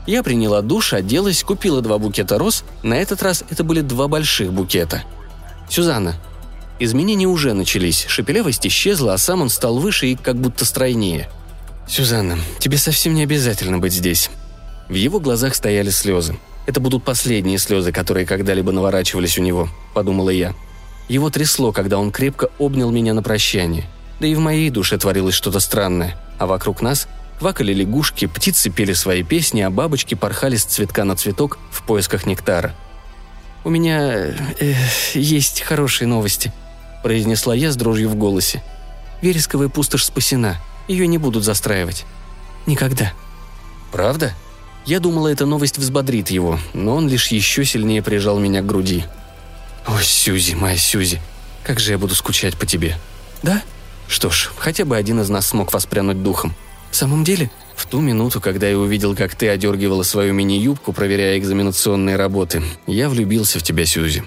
Я 0.06 0.22
приняла 0.22 0.62
душ, 0.62 0.92
оделась, 0.92 1.42
купила 1.42 1.82
два 1.82 1.98
букета 1.98 2.38
роз. 2.38 2.64
На 2.82 2.94
этот 2.94 3.22
раз 3.22 3.44
это 3.48 3.64
были 3.64 3.80
два 3.80 4.08
больших 4.08 4.52
букета. 4.52 5.02
«Сюзанна». 5.68 6.14
Изменения 6.80 7.26
уже 7.26 7.54
начались, 7.54 8.06
шепелявость 8.06 8.66
исчезла, 8.66 9.14
а 9.14 9.18
сам 9.18 9.42
он 9.42 9.48
стал 9.48 9.78
выше 9.78 10.08
и 10.08 10.16
как 10.16 10.36
будто 10.36 10.64
стройнее. 10.64 11.28
«Сюзанна, 11.88 12.38
тебе 12.58 12.76
совсем 12.78 13.14
не 13.14 13.22
обязательно 13.22 13.78
быть 13.78 13.92
здесь». 13.92 14.30
В 14.88 14.94
его 14.94 15.20
глазах 15.20 15.54
стояли 15.54 15.90
слезы. 15.90 16.38
Это 16.68 16.80
будут 16.80 17.02
последние 17.02 17.56
слезы, 17.56 17.92
которые 17.92 18.26
когда-либо 18.26 18.72
наворачивались 18.72 19.38
у 19.38 19.42
него»,— 19.42 19.70
подумала 19.94 20.28
я. 20.28 20.54
Его 21.08 21.30
трясло, 21.30 21.72
когда 21.72 21.98
он 21.98 22.12
крепко 22.12 22.50
обнял 22.58 22.90
меня 22.90 23.14
на 23.14 23.22
прощание. 23.22 23.86
Да 24.20 24.26
и 24.26 24.34
в 24.34 24.38
моей 24.38 24.68
душе 24.68 24.98
творилось 24.98 25.34
что-то 25.34 25.60
странное. 25.60 26.16
А 26.38 26.46
вокруг 26.46 26.82
нас 26.82 27.08
квакали 27.38 27.72
лягушки, 27.72 28.26
птицы 28.26 28.68
пели 28.68 28.92
свои 28.92 29.22
песни, 29.22 29.62
а 29.62 29.70
бабочки 29.70 30.14
порхали 30.14 30.56
с 30.56 30.64
цветка 30.64 31.04
на 31.04 31.16
цветок 31.16 31.58
в 31.70 31.82
поисках 31.84 32.26
нектара. 32.26 32.74
«У 33.64 33.70
меня 33.70 34.36
э, 34.60 34.74
есть 35.14 35.62
хорошие 35.62 36.06
новости»,— 36.06 36.52
произнесла 37.08 37.54
я 37.54 37.72
с 37.72 37.76
дрожью 37.76 38.10
в 38.10 38.16
голосе. 38.16 38.62
«Вересковая 39.22 39.70
пустошь 39.70 40.04
спасена. 40.04 40.58
Ее 40.88 41.06
не 41.06 41.16
будут 41.16 41.42
застраивать. 41.42 42.04
Никогда». 42.66 43.14
«Правда?» 43.90 44.34
Я 44.84 45.00
думала, 45.00 45.28
эта 45.28 45.46
новость 45.46 45.78
взбодрит 45.78 46.28
его, 46.28 46.58
но 46.74 46.96
он 46.96 47.08
лишь 47.08 47.28
еще 47.28 47.64
сильнее 47.64 48.02
прижал 48.02 48.38
меня 48.38 48.60
к 48.60 48.66
груди. 48.66 49.04
«О, 49.86 49.98
Сюзи, 50.02 50.54
моя 50.54 50.76
Сюзи, 50.76 51.18
как 51.64 51.80
же 51.80 51.92
я 51.92 51.98
буду 51.98 52.14
скучать 52.14 52.58
по 52.58 52.66
тебе». 52.66 52.98
«Да?» 53.42 53.62
Что 54.06 54.28
ж, 54.28 54.50
хотя 54.58 54.84
бы 54.84 54.94
один 54.94 55.18
из 55.22 55.30
нас 55.30 55.46
смог 55.46 55.72
воспрянуть 55.72 56.22
духом. 56.22 56.54
В 56.90 56.96
самом 56.96 57.24
деле, 57.24 57.50
в 57.74 57.86
ту 57.86 58.00
минуту, 58.00 58.42
когда 58.42 58.68
я 58.68 58.78
увидел, 58.78 59.16
как 59.16 59.34
ты 59.34 59.48
одергивала 59.48 60.02
свою 60.02 60.34
мини-юбку, 60.34 60.92
проверяя 60.92 61.38
экзаменационные 61.38 62.16
работы, 62.16 62.62
я 62.86 63.08
влюбился 63.08 63.58
в 63.58 63.62
тебя, 63.62 63.86
Сюзи. 63.86 64.24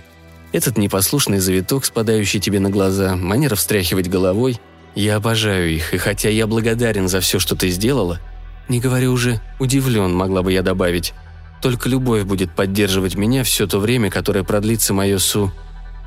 Этот 0.51 0.77
непослушный 0.77 1.39
завиток, 1.39 1.86
спадающий 1.86 2.39
тебе 2.39 2.60
на 2.60 2.70
глаза, 2.70 3.15
манера 3.15 3.55
встряхивать 3.55 4.10
головой, 4.10 4.60
я 4.96 5.15
обожаю 5.15 5.74
их, 5.74 5.93
и 5.93 5.98
хотя 5.98 6.29
я 6.29 6.46
благодарен 6.48 7.08
за 7.08 7.22
все, 7.22 7.39
что 7.39 7.55
ты 7.55 7.70
сделала, 7.70 8.20
не 8.67 8.79
говорю 8.79 9.13
уже 9.13 9.39
«удивлен», 9.60 10.13
могла 10.13 10.43
бы 10.43 10.51
я 10.51 10.62
добавить. 10.62 11.13
Только 11.62 11.88
любовь 11.88 12.24
будет 12.24 12.51
поддерживать 12.51 13.15
меня 13.15 13.43
все 13.43 13.67
то 13.67 13.79
время, 13.79 14.10
которое 14.10 14.43
продлится 14.43 14.93
мое 14.93 15.17
су... 15.20 15.51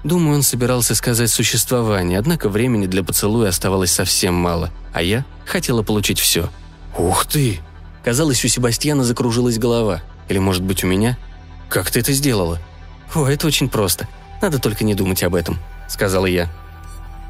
Думаю, 0.02 0.36
он 0.36 0.42
собирался 0.42 0.94
сказать 0.94 1.30
«существование», 1.30 2.18
однако 2.18 2.50
времени 2.50 2.86
для 2.86 3.02
поцелуя 3.02 3.48
оставалось 3.48 3.92
совсем 3.92 4.34
мало, 4.34 4.70
а 4.92 5.00
я 5.02 5.24
хотела 5.46 5.82
получить 5.82 6.18
все. 6.18 6.50
«Ух 6.98 7.24
ты!» 7.24 7.60
Казалось, 8.04 8.44
у 8.44 8.48
Себастьяна 8.48 9.02
закружилась 9.02 9.58
голова. 9.58 10.02
Или, 10.28 10.38
может 10.38 10.62
быть, 10.62 10.84
у 10.84 10.86
меня? 10.86 11.16
«Как 11.70 11.90
ты 11.90 12.00
это 12.00 12.12
сделала?» 12.12 12.58
«О, 13.14 13.26
это 13.26 13.46
очень 13.46 13.70
просто. 13.70 14.06
Надо 14.44 14.58
только 14.58 14.84
не 14.84 14.94
думать 14.94 15.22
об 15.22 15.36
этом»,— 15.36 15.58
сказала 15.88 16.26
я. 16.26 16.50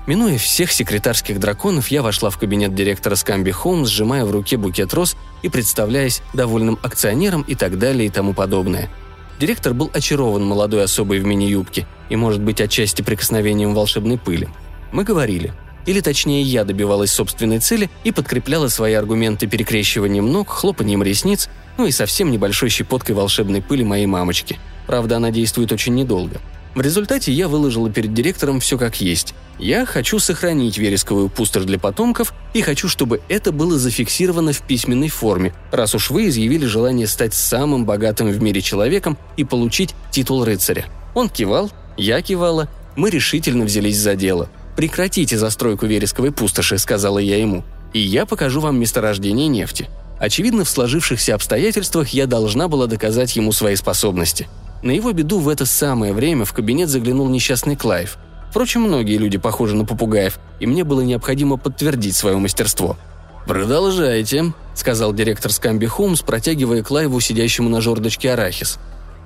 Минуя 0.08 0.36
всех 0.36 0.72
секретарских 0.72 1.38
драконов, 1.38 1.86
я 1.86 2.02
вошла 2.02 2.28
в 2.28 2.38
кабинет 2.38 2.74
директора 2.74 3.14
Скамби 3.14 3.52
Хоум, 3.52 3.86
сжимая 3.86 4.24
в 4.24 4.32
руке 4.32 4.56
букет 4.56 4.92
роз 4.92 5.16
и 5.42 5.48
представляясь 5.48 6.22
довольным 6.32 6.76
акционером 6.82 7.42
и 7.42 7.54
так 7.54 7.78
далее 7.78 8.08
и 8.08 8.10
тому 8.10 8.34
подобное. 8.34 8.90
Директор 9.38 9.74
был 9.74 9.92
очарован 9.94 10.44
молодой 10.44 10.82
особой 10.82 11.20
в 11.20 11.24
мини-юбке 11.24 11.86
и, 12.08 12.16
может 12.16 12.40
быть, 12.40 12.60
отчасти 12.60 13.02
прикосновением 13.02 13.74
волшебной 13.74 14.18
пыли. 14.18 14.48
Мы 14.90 15.04
говорили. 15.04 15.52
Или 15.86 16.00
точнее, 16.00 16.42
я 16.42 16.64
добивалась 16.64 17.12
собственной 17.12 17.60
цели 17.60 17.90
и 18.02 18.10
подкрепляла 18.10 18.66
свои 18.66 18.94
аргументы 18.94 19.46
перекрещиванием 19.46 20.32
ног, 20.32 20.48
хлопанием 20.48 21.04
ресниц, 21.04 21.48
ну 21.78 21.86
и 21.86 21.92
совсем 21.92 22.32
небольшой 22.32 22.70
щепоткой 22.70 23.14
волшебной 23.14 23.62
пыли 23.62 23.84
моей 23.84 24.06
мамочки. 24.06 24.58
Правда, 24.88 25.18
она 25.18 25.30
действует 25.30 25.70
очень 25.70 25.94
недолго– 25.94 26.40
в 26.74 26.80
результате 26.80 27.32
я 27.32 27.46
выложила 27.46 27.88
перед 27.90 28.12
директором 28.12 28.58
все 28.58 28.76
как 28.76 29.00
есть. 29.00 29.34
Я 29.58 29.86
хочу 29.86 30.18
сохранить 30.18 30.76
вересковую 30.76 31.28
пустошь 31.28 31.64
для 31.64 31.78
потомков 31.78 32.34
и 32.52 32.62
хочу, 32.62 32.88
чтобы 32.88 33.20
это 33.28 33.52
было 33.52 33.78
зафиксировано 33.78 34.52
в 34.52 34.62
письменной 34.62 35.08
форме, 35.08 35.54
раз 35.70 35.94
уж 35.94 36.10
вы 36.10 36.28
изъявили 36.28 36.66
желание 36.66 37.06
стать 37.06 37.34
самым 37.34 37.84
богатым 37.84 38.28
в 38.28 38.42
мире 38.42 38.60
человеком 38.60 39.16
и 39.36 39.44
получить 39.44 39.94
титул 40.10 40.44
рыцаря. 40.44 40.86
Он 41.14 41.28
кивал, 41.28 41.70
я 41.96 42.20
кивала, 42.22 42.68
мы 42.96 43.10
решительно 43.10 43.64
взялись 43.64 43.98
за 43.98 44.16
дело. 44.16 44.50
«Прекратите 44.76 45.38
застройку 45.38 45.86
вересковой 45.86 46.32
пустоши»,— 46.32 46.78
сказала 46.78 47.20
я 47.20 47.38
ему, 47.38 47.62
«и 47.92 48.00
я 48.00 48.26
покажу 48.26 48.60
вам 48.60 48.80
месторождение 48.80 49.46
нефти». 49.46 49.88
Очевидно, 50.18 50.64
в 50.64 50.68
сложившихся 50.68 51.36
обстоятельствах 51.36 52.08
я 52.08 52.26
должна 52.26 52.66
была 52.66 52.88
доказать 52.88 53.36
ему 53.36 53.52
свои 53.52 53.76
способности– 53.76 54.48
на 54.84 54.90
его 54.90 55.12
беду 55.12 55.40
в 55.40 55.48
это 55.48 55.64
самое 55.66 56.12
время 56.12 56.44
в 56.44 56.52
кабинет 56.52 56.90
заглянул 56.90 57.28
несчастный 57.28 57.74
Клайв. 57.74 58.18
Впрочем, 58.50 58.82
многие 58.82 59.16
люди 59.16 59.38
похожи 59.38 59.74
на 59.74 59.84
попугаев, 59.84 60.38
и 60.60 60.66
мне 60.66 60.84
было 60.84 61.00
необходимо 61.00 61.56
подтвердить 61.56 62.14
свое 62.14 62.36
мастерство. 62.36 62.96
«Продолжайте»,— 63.46 64.52
сказал 64.74 65.12
директор 65.12 65.50
Скамби 65.50 65.86
Хоумс, 65.86 66.20
протягивая 66.20 66.82
Клайву, 66.82 67.18
сидящему 67.20 67.68
на 67.68 67.80
жердочке 67.80 68.30
арахис. 68.30 68.78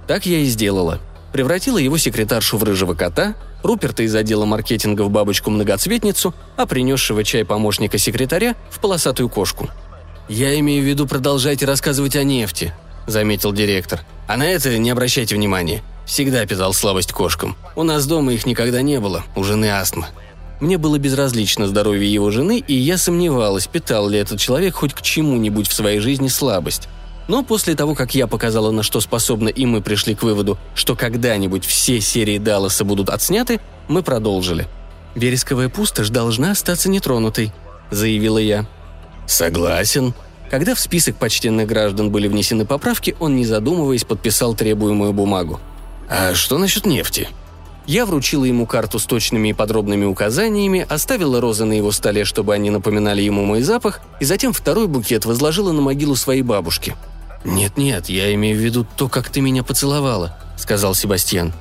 Так 0.06 0.26
я 0.26 0.38
и 0.38 0.46
сделала. 0.46 1.00
Превратила 1.32 1.76
его 1.76 1.98
секретаршу 1.98 2.56
в 2.56 2.64
рыжего 2.64 2.94
кота, 2.94 3.34
Руперта 3.62 4.04
из 4.04 4.14
отдела 4.14 4.44
маркетинга 4.44 5.02
в 5.02 5.10
бабочку-многоцветницу, 5.10 6.32
а 6.56 6.66
принесшего 6.66 7.24
чай 7.24 7.44
помощника 7.44 7.98
секретаря 7.98 8.54
в 8.70 8.78
полосатую 8.78 9.28
кошку. 9.28 9.68
«Я 10.28 10.58
имею 10.60 10.84
в 10.84 10.86
виду, 10.86 11.06
продолжайте 11.06 11.66
рассказывать 11.66 12.14
о 12.14 12.22
нефти»,— 12.22 12.72
заметил 13.08 13.52
директор. 13.52 14.00
А 14.28 14.36
на 14.36 14.46
это 14.46 14.78
не 14.78 14.90
обращайте 14.90 15.34
внимания. 15.34 15.82
Всегда 16.06 16.46
питал 16.46 16.72
слабость 16.72 17.12
кошкам. 17.12 17.56
У 17.74 17.82
нас 17.82 18.06
дома 18.06 18.32
их 18.32 18.46
никогда 18.46 18.82
не 18.82 19.00
было, 19.00 19.24
у 19.34 19.42
жены 19.42 19.70
астма. 19.70 20.08
Мне 20.60 20.78
было 20.78 20.98
безразлично 20.98 21.68
здоровье 21.68 22.12
его 22.12 22.30
жены, 22.30 22.58
и 22.58 22.74
я 22.74 22.98
сомневалась, 22.98 23.66
питал 23.66 24.08
ли 24.08 24.18
этот 24.18 24.40
человек 24.40 24.74
хоть 24.74 24.94
к 24.94 25.02
чему-нибудь 25.02 25.68
в 25.68 25.72
своей 25.72 26.00
жизни 26.00 26.28
слабость. 26.28 26.88
Но 27.28 27.44
после 27.44 27.74
того, 27.74 27.94
как 27.94 28.14
я 28.14 28.26
показала, 28.26 28.70
на 28.70 28.82
что 28.82 29.00
способна, 29.00 29.48
и 29.48 29.66
мы 29.66 29.82
пришли 29.82 30.14
к 30.14 30.22
выводу, 30.22 30.58
что 30.74 30.96
когда-нибудь 30.96 31.64
все 31.64 32.00
серии 32.00 32.38
Далласа 32.38 32.84
будут 32.84 33.10
отсняты, 33.10 33.60
мы 33.86 34.02
продолжили. 34.02 34.66
«Вересковая 35.14 35.68
пустошь 35.68 36.08
должна 36.08 36.52
остаться 36.52 36.88
нетронутой»,— 36.88 37.52
заявила 37.90 38.38
я. 38.38 38.66
«Согласен». 39.26 40.14
Когда 40.50 40.74
в 40.74 40.80
список 40.80 41.16
почтенных 41.16 41.66
граждан 41.66 42.10
были 42.10 42.26
внесены 42.26 42.64
поправки, 42.64 43.14
он, 43.20 43.36
не 43.36 43.44
задумываясь, 43.44 44.04
подписал 44.04 44.54
требуемую 44.54 45.12
бумагу. 45.12 45.60
«А 46.08 46.34
что 46.34 46.58
насчет 46.58 46.86
нефти?» 46.86 47.28
Я 47.86 48.04
вручила 48.04 48.44
ему 48.44 48.66
карту 48.66 48.98
с 48.98 49.06
точными 49.06 49.48
и 49.48 49.52
подробными 49.54 50.04
указаниями, 50.04 50.84
оставила 50.86 51.40
розы 51.40 51.64
на 51.64 51.72
его 51.72 51.90
столе, 51.90 52.26
чтобы 52.26 52.52
они 52.52 52.68
напоминали 52.68 53.22
ему 53.22 53.44
мой 53.44 53.62
запах, 53.62 54.00
и 54.20 54.26
затем 54.26 54.52
второй 54.52 54.88
букет 54.88 55.24
возложила 55.24 55.72
на 55.72 55.80
могилу 55.80 56.14
своей 56.14 56.42
бабушки. 56.42 56.96
«Нет-нет, 57.44 58.10
я 58.10 58.34
имею 58.34 58.58
в 58.58 58.60
виду 58.60 58.86
то, 58.96 59.08
как 59.08 59.30
ты 59.30 59.40
меня 59.40 59.62
поцеловала»,— 59.62 60.36
сказал 60.58 60.94
Себастьян. 60.94 61.54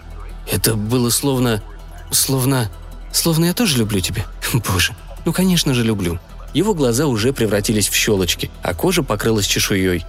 «Это 0.51 0.75
было 0.75 1.09
словно... 1.11 1.63
словно... 2.11 2.69
словно 3.13 3.45
я 3.45 3.53
тоже 3.53 3.77
люблю 3.77 4.01
тебя. 4.01 4.25
Боже, 4.53 4.95
ну 5.23 5.31
конечно 5.31 5.73
же 5.73 5.83
люблю». 5.83 6.19
Его 6.53 6.73
глаза 6.73 7.07
уже 7.07 7.33
превратились 7.33 7.89
в 7.89 7.95
щелочки, 7.95 8.49
а 8.61 8.73
кожа 8.73 9.03
покрылась 9.03 9.45
чешуей. 9.45 10.05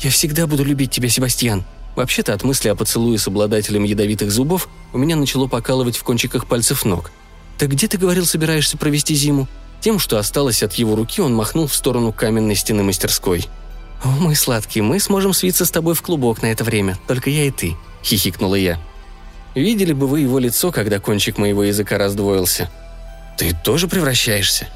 «Я 0.00 0.10
всегда 0.10 0.46
буду 0.46 0.64
любить 0.64 0.90
тебя, 0.90 1.08
Себастьян», 1.08 1.64
Вообще-то 1.98 2.32
от 2.32 2.44
мысли 2.44 2.68
о 2.68 2.76
поцелуе 2.76 3.18
с 3.18 3.26
обладателем 3.26 3.82
ядовитых 3.82 4.30
зубов 4.30 4.68
у 4.92 4.98
меня 4.98 5.16
начало 5.16 5.48
покалывать 5.48 5.96
в 5.96 6.04
кончиках 6.04 6.46
пальцев 6.46 6.84
ног. 6.84 7.10
«Так 7.58 7.70
где 7.70 7.88
ты, 7.88 7.98
говорил, 7.98 8.24
собираешься 8.24 8.78
провести 8.78 9.16
зиму?» 9.16 9.48
Тем, 9.80 9.98
что 9.98 10.16
осталось 10.16 10.62
от 10.62 10.74
его 10.74 10.94
руки, 10.94 11.20
он 11.20 11.34
махнул 11.34 11.66
в 11.66 11.74
сторону 11.74 12.12
каменной 12.12 12.54
стены 12.54 12.84
мастерской. 12.84 13.46
«О, 14.04 14.10
мой 14.10 14.36
сладкий, 14.36 14.80
мы 14.80 15.00
сможем 15.00 15.32
свиться 15.32 15.64
с 15.64 15.72
тобой 15.72 15.96
в 15.96 16.02
клубок 16.02 16.40
на 16.40 16.46
это 16.46 16.62
время, 16.62 16.96
только 17.08 17.30
я 17.30 17.46
и 17.46 17.50
ты»,— 17.50 17.76
хихикнула 18.04 18.54
я. 18.54 18.78
«Видели 19.56 19.92
бы 19.92 20.06
вы 20.06 20.20
его 20.20 20.38
лицо, 20.38 20.70
когда 20.70 21.00
кончик 21.00 21.36
моего 21.36 21.64
языка 21.64 21.98
раздвоился?» 21.98 22.70
«Ты 23.36 23.56
тоже 23.64 23.88
превращаешься?» 23.88 24.68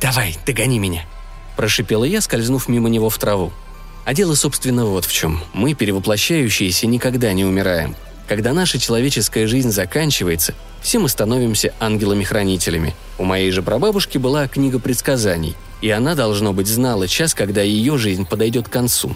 «Давай, 0.00 0.36
догони 0.46 0.78
меня»,– 0.78 1.04
прошипела 1.56 2.04
я, 2.04 2.20
скользнув 2.20 2.68
мимо 2.68 2.88
него 2.88 3.10
в 3.10 3.18
траву. 3.18 3.52
А 4.04 4.12
дело, 4.12 4.34
собственно, 4.34 4.84
вот 4.84 5.06
в 5.06 5.12
чем. 5.12 5.40
Мы, 5.54 5.74
перевоплощающиеся, 5.74 6.86
никогда 6.86 7.32
не 7.32 7.44
умираем. 7.44 7.96
Когда 8.28 8.52
наша 8.52 8.78
человеческая 8.78 9.46
жизнь 9.46 9.70
заканчивается, 9.70 10.54
все 10.82 10.98
мы 10.98 11.08
становимся 11.08 11.74
ангелами-хранителями. 11.80 12.94
У 13.18 13.24
моей 13.24 13.50
же 13.50 13.62
прабабушки 13.62 14.18
была 14.18 14.48
книга 14.48 14.78
предсказаний, 14.78 15.56
и 15.80 15.90
она, 15.90 16.14
должно 16.14 16.52
быть, 16.52 16.66
знала 16.66 17.08
час, 17.08 17.34
когда 17.34 17.62
ее 17.62 17.96
жизнь 17.96 18.26
подойдет 18.26 18.68
к 18.68 18.72
концу. 18.72 19.14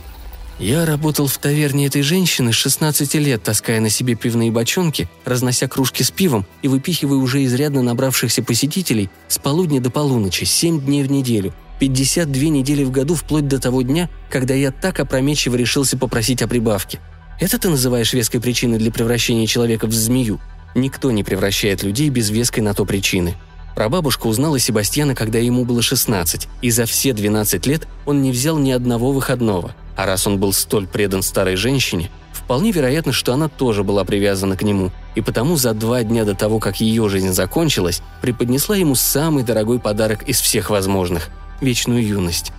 Я 0.58 0.84
работал 0.84 1.28
в 1.28 1.38
таверне 1.38 1.86
этой 1.86 2.02
женщины 2.02 2.52
с 2.52 2.56
16 2.56 3.14
лет, 3.14 3.42
таская 3.42 3.80
на 3.80 3.90
себе 3.90 4.16
пивные 4.16 4.50
бочонки, 4.50 5.08
разнося 5.24 5.68
кружки 5.68 6.02
с 6.02 6.10
пивом 6.10 6.46
и 6.62 6.68
выпихивая 6.68 7.18
уже 7.18 7.44
изрядно 7.44 7.82
набравшихся 7.82 8.42
посетителей 8.42 9.08
с 9.28 9.38
полудня 9.38 9.80
до 9.80 9.90
полуночи, 9.90 10.44
7 10.44 10.80
дней 10.80 11.02
в 11.04 11.10
неделю– 11.10 11.54
52 11.78 12.42
недели 12.48 12.84
в 12.84 12.90
году 12.90 13.14
вплоть 13.14 13.46
до 13.46 13.60
того 13.60 13.82
дня, 13.82 14.10
когда 14.30 14.54
я 14.54 14.70
так 14.70 15.00
опрометчиво 15.00 15.56
решился 15.56 15.96
попросить 15.96 16.42
о 16.42 16.48
прибавке. 16.48 17.00
Это 17.40 17.58
ты 17.58 17.68
называешь 17.68 18.12
веской 18.12 18.40
причиной 18.40 18.78
для 18.78 18.90
превращения 18.90 19.46
человека 19.46 19.86
в 19.86 19.92
змею? 19.92 20.40
Никто 20.74 21.10
не 21.10 21.22
превращает 21.22 21.82
людей 21.82 22.08
без 22.08 22.30
веской 22.30 22.62
на 22.62 22.74
то 22.74 22.84
причины. 22.84 23.36
Прабабушка 23.76 24.26
узнала 24.26 24.58
Себастьяна, 24.58 25.14
когда 25.14 25.38
ему 25.38 25.64
было 25.64 25.82
16, 25.82 26.48
и 26.62 26.70
за 26.70 26.84
все 26.84 27.12
12 27.12 27.66
лет 27.66 27.86
он 28.06 28.22
не 28.22 28.32
взял 28.32 28.58
ни 28.58 28.72
одного 28.72 29.12
выходного. 29.12 29.74
А 29.98 30.06
раз 30.06 30.28
он 30.28 30.38
был 30.38 30.52
столь 30.52 30.86
предан 30.86 31.22
старой 31.22 31.56
женщине, 31.56 32.08
вполне 32.32 32.70
вероятно, 32.70 33.12
что 33.12 33.32
она 33.32 33.48
тоже 33.48 33.82
была 33.82 34.04
привязана 34.04 34.56
к 34.56 34.62
нему, 34.62 34.92
и 35.16 35.20
потому 35.20 35.56
за 35.56 35.74
два 35.74 36.04
дня 36.04 36.24
до 36.24 36.36
того, 36.36 36.60
как 36.60 36.80
ее 36.80 37.08
жизнь 37.08 37.32
закончилась, 37.32 38.00
преподнесла 38.22 38.76
ему 38.76 38.94
самый 38.94 39.42
дорогой 39.42 39.80
подарок 39.80 40.22
из 40.28 40.40
всех 40.40 40.70
возможных 40.70 41.30
вечную 41.60 42.06
юность. 42.06 42.52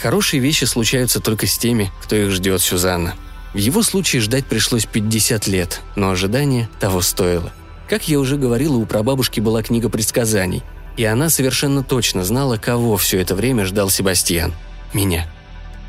Хорошие 0.00 0.40
вещи 0.40 0.64
случаются 0.64 1.20
только 1.20 1.46
с 1.46 1.58
теми, 1.58 1.90
кто 2.02 2.16
их 2.16 2.30
ждет, 2.30 2.62
Сюзанна. 2.62 3.16
В 3.52 3.58
его 3.58 3.82
случае 3.82 4.22
ждать 4.22 4.46
пришлось 4.46 4.86
50 4.86 5.46
лет, 5.46 5.82
но 5.94 6.08
ожидание 6.08 6.70
того 6.80 7.02
стоило. 7.02 7.52
Как 7.86 8.08
я 8.08 8.18
уже 8.18 8.38
говорила, 8.38 8.76
у 8.76 8.86
прабабушки 8.86 9.40
была 9.40 9.62
книга 9.62 9.90
предсказаний, 9.90 10.62
и 10.96 11.04
она 11.04 11.28
совершенно 11.28 11.82
точно 11.82 12.24
знала, 12.24 12.56
кого 12.56 12.96
все 12.96 13.20
это 13.20 13.34
время 13.34 13.66
ждал 13.66 13.90
Себастьян. 13.90 14.54
Меня. 14.94 15.26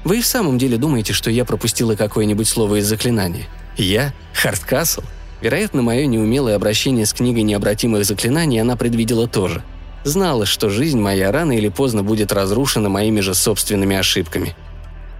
Вы 0.03 0.19
и 0.19 0.21
в 0.21 0.25
самом 0.25 0.57
деле 0.57 0.77
думаете, 0.77 1.13
что 1.13 1.29
я 1.29 1.45
пропустила 1.45 1.95
какое-нибудь 1.95 2.47
слово 2.47 2.79
из 2.79 2.87
заклинания? 2.87 3.47
Я? 3.77 4.13
Хардкасл? 4.33 5.01
Вероятно, 5.41 5.81
мое 5.81 6.05
неумелое 6.05 6.55
обращение 6.55 7.05
с 7.05 7.13
книгой 7.13 7.43
необратимых 7.43 8.05
заклинаний 8.05 8.61
она 8.61 8.75
предвидела 8.75 9.27
тоже– 9.27 9.63
Знала, 10.03 10.45
что 10.45 10.69
жизнь 10.69 10.99
моя 10.99 11.31
рано 11.31 11.51
или 11.51 11.67
поздно 11.67 12.03
будет 12.03 12.31
разрушена 12.31 12.89
моими 12.89 13.19
же 13.19 13.33
собственными 13.33 13.97
ошибками. 13.97 14.55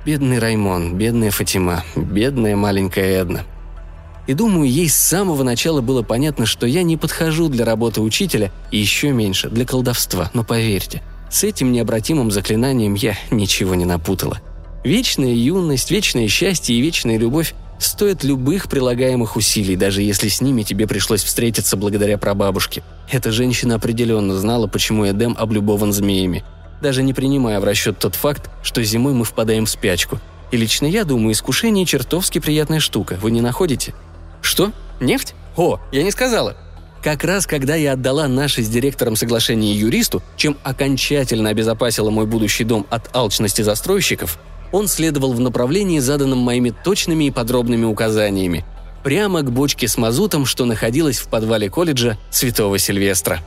Бедный 0.06 0.39
Раймон, 0.39 0.96
бедная 0.96 1.32
Фатима, 1.32 1.84
бедная 1.96 2.56
маленькая 2.56 3.22
Эдна. 3.22 3.44
И 4.28 4.34
думаю, 4.34 4.70
ей 4.70 4.88
с 4.88 4.96
самого 4.96 5.44
начала 5.44 5.82
было 5.82 6.02
понятно, 6.02 6.46
что 6.46 6.65
я 6.65 6.84
не 6.84 6.98
подхожу 6.98 7.50
для 7.50 7.65
работы 7.65 8.00
учителя 8.00 8.52
и 8.72 8.78
еще 8.78 9.12
меньше 9.12 9.50
для 9.50 9.65
колдовства, 9.65 10.30
но 10.34 10.44
поверьте, 10.44 11.02
с 11.30 11.44
этим 11.44 11.72
необратимым 11.72 12.32
заклинанием 12.32 12.94
я 12.94 13.18
ничего 13.32 13.76
не 13.76 13.86
напутала. 13.86 14.39
Вечная 14.84 15.34
юность, 15.34 15.92
вечное 15.92 16.28
счастье 16.30 16.76
и 16.76 16.82
вечная 16.82 17.18
любовь 17.18 17.54
стоят 17.80 18.24
любых 18.24 18.70
прилагаемых 18.70 19.36
усилий, 19.36 19.76
даже 19.76 20.02
если 20.02 20.30
с 20.30 20.42
ними 20.42 20.63
тебе 20.63 20.88
пришлось 20.88 21.24
встретиться 21.24 21.76
благодаря 21.76 22.18
прабабушке. 22.18 22.84
Эта 23.12 23.32
женщина 23.32 23.76
определенно 23.76 24.36
знала, 24.36 24.68
почему 24.68 25.10
Эдем 25.10 25.36
облюбован 25.38 25.92
змеями, 25.92 26.44
даже 26.82 27.04
не 27.04 27.13
принимая 27.13 27.60
в 27.60 27.65
расчет 27.65 28.00
тот 28.00 28.15
факт, 28.15 28.50
что 28.63 28.84
зимой 28.84 29.13
мы 29.13 29.26
впадаем 29.26 29.65
в 29.65 29.70
спячку. 29.70 30.20
И 30.52 30.58
лично 30.58 30.86
я 30.86 31.04
думаю, 31.04 31.34
искушение 31.34 31.86
чертовски 31.86 32.39
приятная 32.39 32.80
штука, 32.80 33.18
вы 33.22 33.32
не 33.32 33.42
находите? 33.42 33.94
Что? 34.42 34.72
Нефть? 35.02 35.36
О, 35.58 35.80
я 35.92 36.04
не 36.04 36.12
сказала. 36.12 36.56
Как 37.04 37.24
раз 37.24 37.48
когда 37.48 37.76
я 37.76 37.94
отдала 37.94 38.28
наше 38.28 38.62
с 38.62 38.70
директором 38.70 39.15
соглашение 39.15 39.78
юристу, 39.78 40.22
чем 40.36 40.58
окончательно 40.63 41.50
обезопасила 41.50 42.10
мой 42.10 42.26
будущий 42.26 42.65
дом 42.65 42.86
от 42.89 43.15
алчности 43.15 43.62
застройщиков, 43.62 44.38
он 44.71 44.88
следовал 44.88 45.34
в 45.34 45.39
направлении, 45.39 45.99
заданном 45.99 46.39
моими 46.39 46.69
точными 46.69 47.25
и 47.25 47.32
подробными 47.32 47.86
указаниями, 47.86 48.65
прямо 49.03 49.41
к 49.41 49.51
бочке 49.51 49.88
с 49.88 49.97
мазутом, 49.97 50.45
что 50.45 50.65
находилась 50.65 51.19
в 51.19 51.27
подвале 51.29 51.69
колледжа 51.69 52.17
Святого 52.29 52.77
Сильвестра. 52.77 53.39